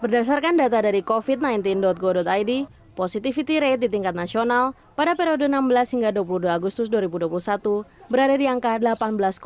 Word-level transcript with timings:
Berdasarkan 0.00 0.56
data 0.56 0.80
dari 0.80 1.04
covid19.go.id, 1.04 2.52
positivity 2.96 3.60
rate 3.60 3.84
di 3.84 3.88
tingkat 3.92 4.16
nasional 4.16 4.72
pada 4.96 5.12
periode 5.12 5.44
16 5.44 6.00
hingga 6.00 6.10
22 6.16 6.48
Agustus 6.48 6.88
2021 6.88 7.84
berada 8.08 8.34
di 8.40 8.48
angka 8.48 8.80
18,15 8.80 9.36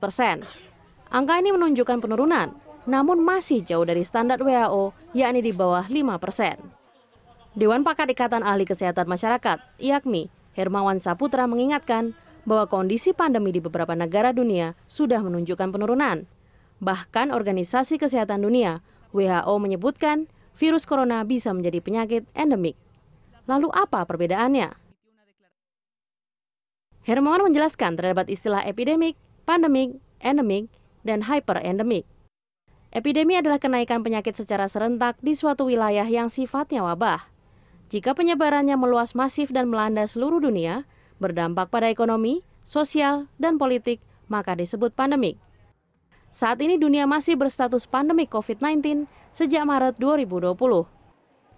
persen. 0.00 0.40
Angka 1.12 1.36
ini 1.36 1.52
menunjukkan 1.52 2.00
penurunan, 2.00 2.56
namun 2.88 3.20
masih 3.20 3.60
jauh 3.60 3.84
dari 3.84 4.00
standar 4.00 4.40
WHO, 4.40 4.96
yakni 5.12 5.44
di 5.44 5.52
bawah 5.52 5.84
5 5.84 6.16
persen. 6.16 6.56
Dewan 7.52 7.84
Pakar 7.84 8.08
Ikatan 8.08 8.40
Ahli 8.40 8.64
Kesehatan 8.64 9.04
Masyarakat, 9.04 9.58
IAKMI, 9.82 10.32
Hermawan 10.56 10.96
Saputra 10.96 11.44
mengingatkan 11.44 12.16
bahwa 12.48 12.70
kondisi 12.72 13.12
pandemi 13.12 13.52
di 13.52 13.60
beberapa 13.60 13.92
negara 13.92 14.32
dunia 14.32 14.72
sudah 14.88 15.20
menunjukkan 15.20 15.68
penurunan. 15.76 16.24
Bahkan 16.80 17.36
Organisasi 17.36 18.00
Kesehatan 18.00 18.40
Dunia 18.48 18.80
WHO 19.10 19.54
menyebutkan 19.58 20.30
virus 20.54 20.84
corona 20.84 21.22
bisa 21.26 21.50
menjadi 21.50 21.78
penyakit 21.82 22.22
endemik. 22.36 22.76
Lalu 23.48 23.72
apa 23.74 24.06
perbedaannya? 24.06 24.76
Hermawan 27.00 27.48
menjelaskan 27.48 27.96
terdapat 27.96 28.28
istilah 28.28 28.62
epidemik, 28.62 29.16
pandemik, 29.48 29.96
endemik, 30.20 30.68
dan 31.00 31.24
hyperendemik. 31.24 32.04
Epidemi 32.90 33.38
adalah 33.38 33.62
kenaikan 33.62 34.02
penyakit 34.02 34.34
secara 34.34 34.66
serentak 34.66 35.16
di 35.22 35.32
suatu 35.32 35.70
wilayah 35.70 36.04
yang 36.04 36.26
sifatnya 36.26 36.82
wabah. 36.84 37.30
Jika 37.90 38.14
penyebarannya 38.14 38.78
meluas 38.78 39.18
masif 39.18 39.50
dan 39.50 39.70
melanda 39.70 40.06
seluruh 40.06 40.38
dunia, 40.42 40.86
berdampak 41.18 41.70
pada 41.70 41.90
ekonomi, 41.90 42.46
sosial, 42.62 43.26
dan 43.38 43.58
politik, 43.58 43.98
maka 44.30 44.54
disebut 44.54 44.94
pandemik. 44.94 45.38
Saat 46.30 46.62
ini 46.62 46.78
dunia 46.78 47.10
masih 47.10 47.34
berstatus 47.34 47.90
pandemik 47.90 48.30
COVID-19 48.30 49.10
sejak 49.34 49.66
Maret 49.66 49.98
2020. 49.98 50.54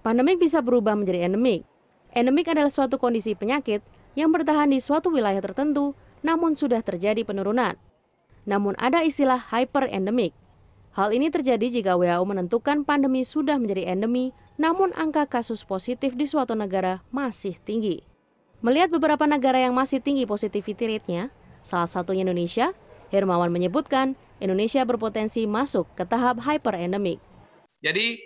Pandemik 0.00 0.40
bisa 0.40 0.64
berubah 0.64 0.96
menjadi 0.96 1.28
endemik. 1.28 1.68
Endemik 2.16 2.48
adalah 2.48 2.72
suatu 2.72 2.96
kondisi 2.96 3.36
penyakit 3.36 3.84
yang 4.16 4.32
bertahan 4.32 4.72
di 4.72 4.80
suatu 4.80 5.12
wilayah 5.12 5.44
tertentu 5.44 5.92
namun 6.24 6.56
sudah 6.56 6.80
terjadi 6.80 7.20
penurunan. 7.20 7.76
Namun 8.48 8.72
ada 8.80 9.04
istilah 9.04 9.44
hyperendemik. 9.52 10.32
Hal 10.96 11.12
ini 11.12 11.28
terjadi 11.28 11.68
jika 11.68 11.92
WHO 11.96 12.24
menentukan 12.24 12.84
pandemi 12.88 13.28
sudah 13.28 13.60
menjadi 13.60 13.92
endemi, 13.92 14.32
namun 14.56 14.92
angka 14.96 15.28
kasus 15.28 15.64
positif 15.68 16.16
di 16.16 16.24
suatu 16.24 16.56
negara 16.56 17.04
masih 17.12 17.60
tinggi. 17.60 18.04
Melihat 18.64 18.88
beberapa 18.88 19.28
negara 19.28 19.60
yang 19.60 19.76
masih 19.76 20.00
tinggi 20.00 20.24
positivity 20.24 20.96
rate-nya, 20.96 21.28
salah 21.60 21.88
satunya 21.88 22.24
Indonesia, 22.24 22.72
Hermawan 23.12 23.52
menyebutkan 23.52 24.16
Indonesia 24.42 24.82
berpotensi 24.82 25.46
masuk 25.46 25.86
ke 25.94 26.02
tahap 26.02 26.42
hyperendemik. 26.42 27.22
Jadi 27.78 28.18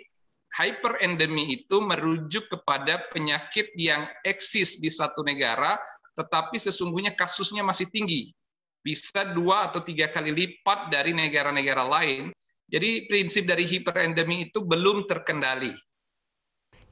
hyperendemi 0.57 1.61
itu 1.61 1.77
merujuk 1.77 2.49
kepada 2.49 3.05
penyakit 3.13 3.69
yang 3.77 4.09
eksis 4.25 4.81
di 4.81 4.89
satu 4.89 5.21
negara, 5.21 5.77
tetapi 6.17 6.57
sesungguhnya 6.57 7.13
kasusnya 7.13 7.61
masih 7.61 7.85
tinggi. 7.93 8.33
Bisa 8.81 9.37
dua 9.37 9.69
atau 9.69 9.85
tiga 9.85 10.09
kali 10.09 10.33
lipat 10.33 10.89
dari 10.89 11.13
negara-negara 11.13 11.85
lain. 11.85 12.33
Jadi 12.67 13.05
prinsip 13.05 13.45
dari 13.45 13.63
hyperendemi 13.63 14.49
itu 14.49 14.65
belum 14.65 15.05
terkendali. 15.05 15.71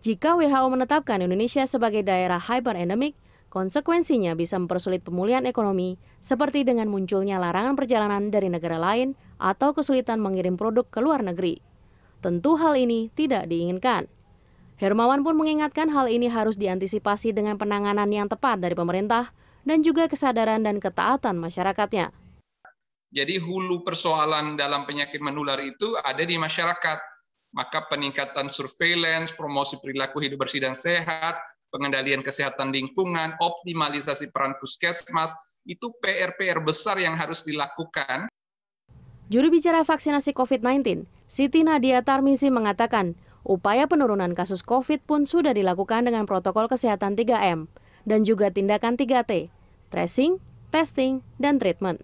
Jika 0.05 0.37
WHO 0.37 0.69
menetapkan 0.69 1.17
Indonesia 1.25 1.65
sebagai 1.65 2.05
daerah 2.05 2.37
hyperendemik, 2.37 3.17
Konsekuensinya 3.55 4.35
bisa 4.35 4.59
mempersulit 4.59 4.99
pemulihan 4.99 5.47
ekonomi, 5.47 5.95
seperti 6.19 6.67
dengan 6.67 6.91
munculnya 6.91 7.39
larangan 7.39 7.79
perjalanan 7.79 8.27
dari 8.27 8.51
negara 8.51 8.75
lain 8.75 9.15
atau 9.39 9.71
kesulitan 9.71 10.19
mengirim 10.19 10.59
produk 10.59 10.83
ke 10.83 10.99
luar 10.99 11.23
negeri. 11.23 11.63
Tentu 12.19 12.59
hal 12.59 12.75
ini 12.75 13.07
tidak 13.15 13.47
diinginkan. 13.47 14.11
Hermawan 14.75 15.23
pun 15.23 15.39
mengingatkan 15.39 15.87
hal 15.87 16.11
ini 16.11 16.27
harus 16.27 16.59
diantisipasi 16.59 17.31
dengan 17.31 17.55
penanganan 17.55 18.11
yang 18.11 18.27
tepat 18.27 18.59
dari 18.59 18.75
pemerintah 18.75 19.31
dan 19.63 19.79
juga 19.79 20.11
kesadaran 20.11 20.59
dan 20.59 20.83
ketaatan 20.83 21.39
masyarakatnya. 21.39 22.11
Jadi 23.15 23.39
hulu 23.39 23.87
persoalan 23.87 24.59
dalam 24.59 24.83
penyakit 24.83 25.23
menular 25.23 25.63
itu 25.63 25.95
ada 26.03 26.27
di 26.27 26.35
masyarakat. 26.35 26.99
Maka 27.55 27.87
peningkatan 27.87 28.51
surveillance, 28.51 29.31
promosi 29.31 29.79
perilaku 29.79 30.19
hidup 30.19 30.43
bersih 30.43 30.59
dan 30.59 30.75
sehat, 30.75 31.39
pengendalian 31.75 32.23
kesehatan 32.23 32.71
lingkungan, 32.71 33.35
optimalisasi 33.43 34.31
peran 34.31 34.55
puskesmas, 34.63 35.35
itu 35.67 35.91
PR-PR 35.99 36.63
besar 36.63 36.95
yang 37.03 37.19
harus 37.19 37.43
dilakukan. 37.43 38.31
Juru 39.27 39.51
bicara 39.51 39.83
vaksinasi 39.83 40.31
COVID-19, 40.31 41.03
Siti 41.27 41.67
Nadia 41.67 41.99
Tarmisi 41.99 42.47
mengatakan, 42.47 43.19
upaya 43.43 43.91
penurunan 43.91 44.31
kasus 44.31 44.63
COVID 44.63 45.03
pun 45.03 45.27
sudah 45.27 45.51
dilakukan 45.51 46.07
dengan 46.07 46.23
protokol 46.23 46.71
kesehatan 46.71 47.19
3M 47.19 47.67
dan 48.07 48.23
juga 48.23 48.53
tindakan 48.53 48.95
3T, 48.95 49.51
tracing, 49.91 50.39
testing, 50.69 51.25
dan 51.41 51.59
treatment. 51.59 51.99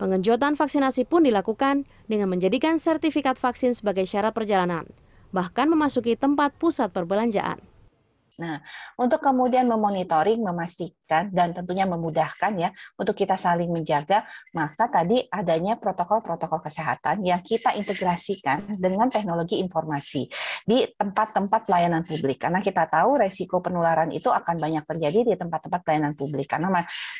Pengenjotan 0.00 0.58
vaksinasi 0.58 1.06
pun 1.06 1.22
dilakukan 1.22 1.86
dengan 2.10 2.26
menjadikan 2.26 2.80
sertifikat 2.80 3.38
vaksin 3.38 3.76
sebagai 3.76 4.08
syarat 4.08 4.34
perjalanan, 4.34 4.88
bahkan 5.30 5.70
memasuki 5.70 6.18
tempat 6.18 6.56
pusat 6.58 6.90
perbelanjaan. 6.90 7.71
Nah, 8.42 8.58
untuk 8.98 9.22
kemudian 9.22 9.70
memonitoring, 9.70 10.42
memastikan, 10.42 11.30
dan 11.30 11.54
tentunya 11.54 11.86
memudahkan 11.86 12.52
ya 12.58 12.74
untuk 12.98 13.14
kita 13.14 13.38
saling 13.38 13.70
menjaga, 13.70 14.26
maka 14.50 14.90
tadi 14.90 15.22
adanya 15.30 15.78
protokol-protokol 15.78 16.58
kesehatan 16.58 17.22
yang 17.22 17.38
kita 17.46 17.78
integrasikan 17.78 18.80
dengan 18.82 19.06
teknologi 19.06 19.62
informasi 19.62 20.26
di 20.66 20.82
tempat-tempat 20.90 21.70
pelayanan 21.70 22.02
publik. 22.02 22.42
Karena 22.42 22.58
kita 22.58 22.90
tahu 22.90 23.22
resiko 23.22 23.62
penularan 23.62 24.10
itu 24.10 24.26
akan 24.26 24.58
banyak 24.58 24.82
terjadi 24.82 25.20
di 25.22 25.34
tempat-tempat 25.38 25.80
pelayanan 25.86 26.18
publik. 26.18 26.50
Karena 26.50 26.72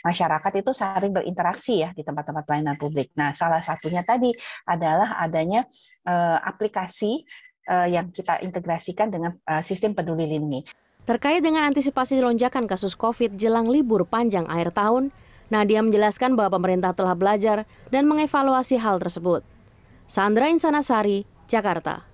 masyarakat 0.02 0.52
itu 0.58 0.70
sering 0.74 1.14
berinteraksi 1.14 1.86
ya 1.86 1.94
di 1.94 2.02
tempat-tempat 2.02 2.42
pelayanan 2.42 2.74
publik. 2.74 3.14
Nah, 3.14 3.30
salah 3.36 3.62
satunya 3.62 4.02
tadi 4.02 4.34
adalah 4.66 5.20
adanya 5.22 5.62
eh, 6.08 6.38
aplikasi 6.42 7.22
eh, 7.68 7.88
yang 7.92 8.10
kita 8.10 8.40
integrasikan 8.40 9.12
dengan 9.12 9.36
eh, 9.36 9.62
sistem 9.62 9.92
peduli 9.92 10.26
lindungi. 10.26 10.64
Terkait 11.02 11.42
dengan 11.42 11.66
antisipasi 11.66 12.22
lonjakan 12.22 12.70
kasus 12.70 12.94
COVID 12.94 13.34
jelang 13.34 13.66
libur 13.66 14.06
panjang 14.06 14.46
akhir 14.46 14.78
tahun, 14.78 15.10
Nadia 15.50 15.82
menjelaskan 15.82 16.38
bahwa 16.38 16.62
pemerintah 16.62 16.94
telah 16.94 17.18
belajar 17.18 17.66
dan 17.90 18.06
mengevaluasi 18.06 18.78
hal 18.78 19.02
tersebut. 19.02 19.42
Sandra 20.06 20.46
Insanasari, 20.46 21.26
Jakarta. 21.50 22.11